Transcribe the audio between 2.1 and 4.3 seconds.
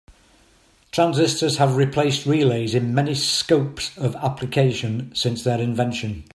relays in many scopes of